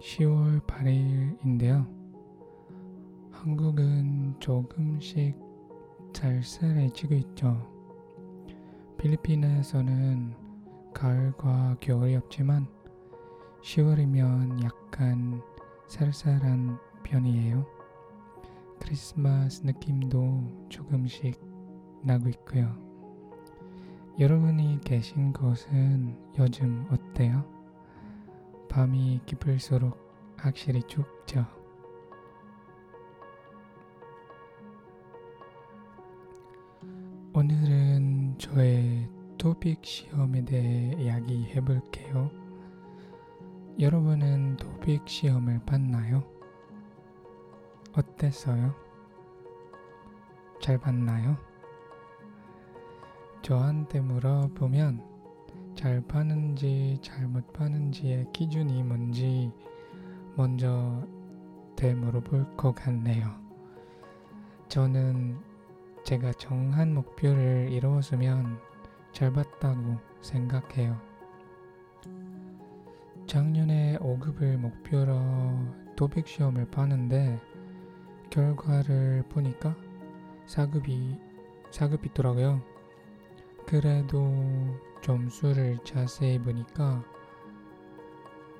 [0.00, 1.86] 10월 8일인데요.
[3.30, 5.36] 한국은 조금씩
[6.12, 7.56] 쌀쌀해지고 있죠.
[8.98, 10.34] 필리핀에서는
[10.92, 12.66] 가을과 겨울이 없지만
[13.62, 15.40] 10월이면 약간
[15.86, 17.64] 쌀쌀한 편이에요.
[18.80, 21.40] 크리스마스 느낌도 조금씩
[22.02, 22.76] 나고 있고요.
[24.18, 27.51] 여러분이 계신 곳은 요즘 어때요?
[28.72, 29.98] 밤이 깊을수록
[30.38, 31.44] 확실히 춥죠.
[37.34, 42.30] 오늘은 저의 토픽 시험에 대해 이야기해 볼게요.
[43.78, 46.24] 여러분은 토픽 시험을 봤나요?
[47.92, 48.74] 어땠어요?
[50.62, 51.36] 잘 봤나요?
[53.42, 55.11] 저한테 물어보면
[55.82, 59.50] 잘 봤는지 잘못 봤는지의 기준이 뭔지
[60.36, 61.04] 먼저
[61.74, 63.34] 되물어볼 것 같네요.
[64.68, 65.40] 저는
[66.04, 68.60] 제가 정한 목표를 이루었으면
[69.10, 71.00] 잘 봤다고 생각해요.
[73.26, 75.16] 작년에 5급을 목표로
[75.96, 77.40] 도백 시험을 봤는데
[78.30, 79.74] 결과를 보니까
[80.46, 81.18] 4급이
[81.72, 82.62] 4급이더라고요.
[83.66, 84.32] 그래도
[85.02, 87.04] 점수를 자세히 보니까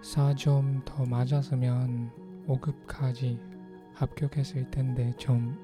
[0.02, 2.10] 4점 더 맞았으면
[2.46, 3.38] 5급까지
[3.94, 5.56] 합격했을 텐데 좀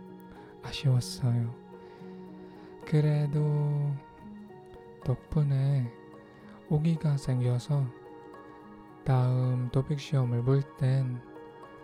[0.63, 1.55] 아쉬웠어요.
[2.87, 3.93] 그래도
[5.05, 5.93] 덕분에
[6.71, 7.85] 오기가 생겨서
[9.05, 11.21] 다음 도백 시험을 볼 땐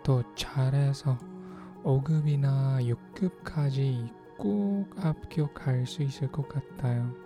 [0.05, 1.17] 더 잘해서
[1.83, 2.77] 5급이나
[3.15, 7.24] 6급까지 꼭 합격할 수 있을 것 같아요.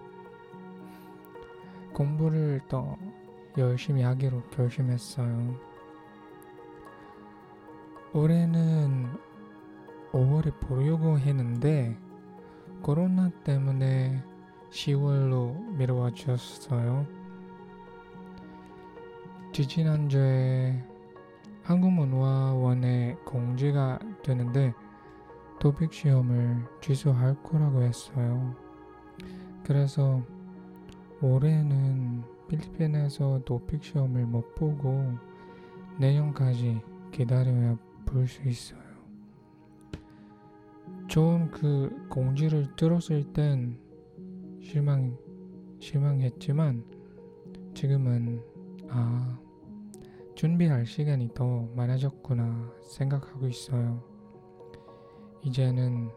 [2.00, 2.98] 공부를 더
[3.58, 5.54] 열심히 하기로 결심했어요.
[8.14, 9.10] 올해는
[10.14, 11.98] 5월에 보려고 했는데
[12.82, 14.24] 코로나 때문에
[14.70, 17.06] 10월로 미뤄와 주었어요.
[19.52, 20.82] 지지난주에
[21.64, 24.74] 한국문화원에 공지가 되는데
[25.60, 28.56] 도픽 시험을 취소할 거라고 했어요.
[29.66, 30.24] 그래서
[31.22, 35.04] 올해는 필리핀에서 도픽 시험을 못 보고
[36.00, 36.82] 내년까지
[37.12, 38.80] 기다려야 볼 수 있어요.
[41.08, 43.78] 처음 그 공지를 들었을 땐
[44.62, 45.18] 실망
[45.80, 46.84] 실망했지만
[47.74, 48.42] 지금은
[48.90, 49.40] 아
[50.36, 54.04] 준비할 시간이 더 많아졌구나 생각하고 있어요.
[55.44, 56.10] 이제는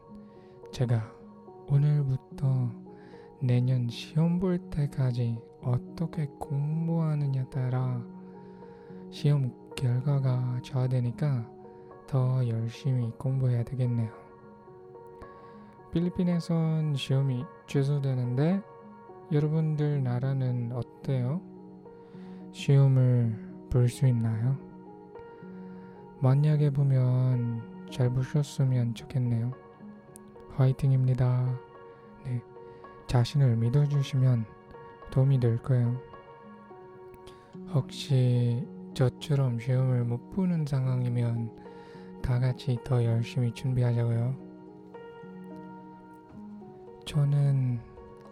[0.72, 1.12] 제가
[1.68, 2.81] 오늘부터
[3.44, 8.00] 내년 시험 볼 때까지 어떻게 공부하느냐 따라
[9.10, 11.50] 시험 결과가 좌우되니까
[12.06, 14.12] 더 열심히 공부해야 되겠네요.
[15.92, 18.62] 필리핀에선 시험이 취소되는데
[19.32, 21.40] 여러분들 나라는 어때요?
[22.52, 24.56] 시험을 볼 수 있나요?
[26.20, 29.52] 만약에 보면 잘 보셨으면 좋겠네요.
[30.54, 31.71] 화이팅입니다.
[33.12, 33.18] 네.
[33.18, 34.46] 자신을 믿어주시면
[35.10, 36.00] 도움이 될 거예요.
[37.74, 41.50] 혹시 저처럼 시험을 못 보는 상황이면
[42.22, 44.34] 다 같이 더 열심히 준비하자고요.
[47.04, 47.80] 저는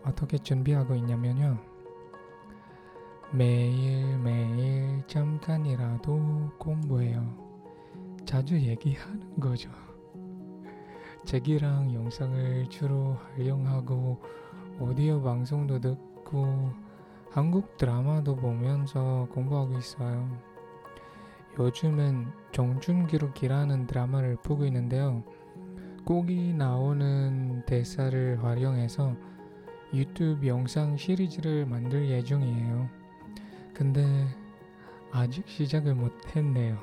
[0.03, 1.59] 어떻게 준비하고 있냐면요.
[3.33, 7.37] 매일매일 잠깐이라도 공부해요.
[8.25, 9.71] 자주 얘기하는 거죠.
[11.27, 14.41] 책이랑 영상을 주로 활용하고
[14.83, 16.73] 오디오 방송도 듣고
[17.31, 20.27] 한국 드라마도 보면서 공부하고 있어요.
[21.59, 25.23] 요즘은 정준기록이라는 드라마를 보고 있는데요.
[26.07, 29.15] 꼭이 나오는 대사를 활용해서
[29.93, 32.89] 유튜브 영상 시리즈를 만들 예정이에요.
[33.75, 34.27] 근데
[35.13, 36.79] 아직 시작을 못 했네요.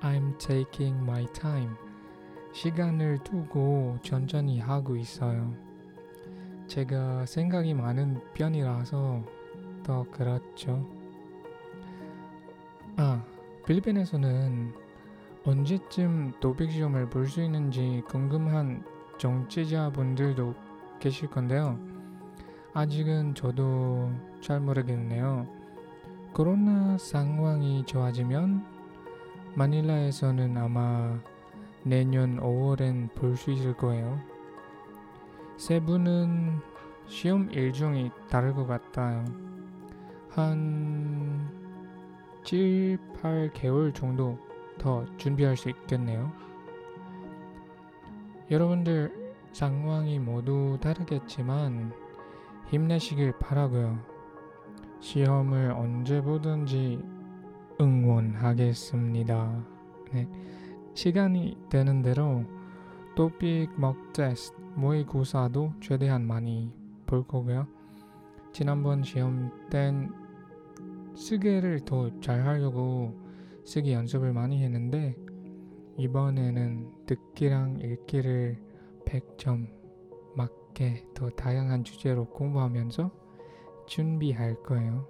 [0.00, 1.74] I'm taking my time.
[2.52, 5.67] 시간을 두고 천천히 하고 있어요.
[6.68, 9.22] 제가 생각이 많은 편이라서
[9.82, 10.86] 더 그렇죠.
[12.96, 13.22] 아,
[13.66, 14.72] 필리핀에서는
[15.44, 18.84] 언제쯤 도백 시험을 볼 수 있는지 궁금한
[19.18, 20.54] 정치자분들도
[21.00, 21.78] 계실 건데요.
[22.74, 24.10] 아직은 저도
[24.40, 25.46] 잘 모르겠네요.
[26.34, 28.64] 코로나 상황이 좋아지면
[29.54, 31.18] 마닐라에서는 아마
[31.82, 34.20] 내년 5월엔 볼 수 있을 거예요.
[35.58, 36.60] 세부는
[37.08, 39.24] 시험 일정이 다를 것 같아요.
[40.30, 41.50] 한
[42.44, 44.38] 7, 8개월 정도
[44.78, 46.32] 더 준비할 수 있겠네요.
[48.52, 51.92] 여러분들 상황이 모두 다르겠지만
[52.68, 53.98] 힘내시길 바라고요.
[55.00, 57.02] 시험을 언제 보든지
[57.80, 59.64] 응원하겠습니다.
[60.12, 60.28] 네.
[60.94, 62.44] 시간이 되는 대로
[63.16, 66.72] 토픽 먹 테스트 모의고사도 최대한 많이
[67.04, 67.66] 볼 거고요.
[68.52, 70.12] 지난번 시험 땐
[71.16, 73.12] 쓰기를 더 잘 하려고
[73.64, 75.16] 쓰기 연습을 많이 했는데
[75.96, 78.62] 이번에는 듣기랑 읽기를
[79.04, 79.66] 100점
[80.36, 83.10] 맞게 더 다양한 주제로 공부하면서
[83.88, 85.08] 준비할 거예요.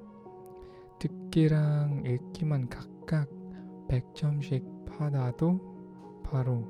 [0.98, 3.28] 듣기랑 읽기만 각각
[3.88, 5.60] 100점씩 받아도
[6.24, 6.64] 바로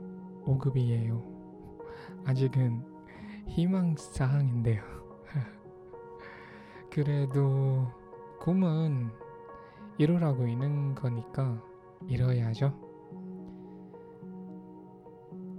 [0.45, 1.38] 5급이에요.
[2.29, 2.85] 아직은
[3.47, 4.83] 희망사항인데요.
[6.93, 7.91] 그래도
[8.39, 9.09] 꿈은
[9.97, 11.59] 이루라고 있는 거니까
[12.07, 12.75] 이뤄야죠.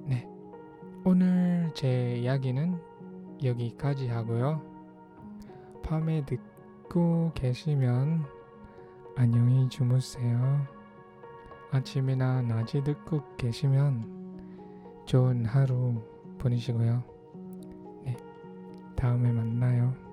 [0.06, 0.30] 네.
[1.04, 2.80] 오늘 제 이야기는
[3.44, 4.62] 여기까지 하고요.
[5.82, 8.26] 밤에 듣고 계시면
[9.16, 10.68] 안녕히 주무세요.
[11.72, 17.04] 아침이나 낮에 듣고 계시면 좋은 하루 보내시고요.
[18.06, 18.18] 네.
[18.96, 20.09] 다음에 만나요.